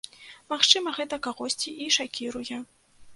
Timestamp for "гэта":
0.99-1.19